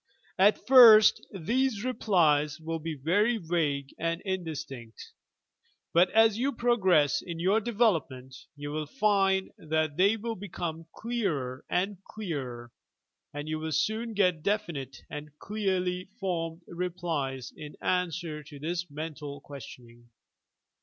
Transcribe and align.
At 0.39 0.65
first 0.67 1.27
these 1.31 1.83
replies 1.83 2.59
will 2.59 2.79
be 2.79 2.95
very 2.95 3.37
vague 3.37 3.93
and 3.99 4.19
indistinct, 4.21 5.11
but 5.93 6.09
as 6.09 6.39
you 6.39 6.53
progress 6.53 7.21
in 7.21 7.39
your 7.39 7.59
development 7.59 8.35
you 8.55 8.71
will 8.71 8.87
find 8.87 9.51
that 9.59 9.97
they 9.97 10.17
will 10.17 10.35
become 10.35 10.87
clearer 10.95 11.63
and 11.69 12.03
clearer, 12.05 12.71
and 13.31 13.47
you 13.47 13.59
will 13.59 13.71
soon 13.71 14.15
get 14.15 14.41
definite 14.41 14.97
and 15.07 15.37
clearly 15.37 16.05
formed 16.19 16.63
replies 16.65 17.53
in 17.55 17.75
answer 17.79 18.41
to 18.41 18.57
this 18.57 18.89
mental 18.89 19.39
questioning. 19.41 20.09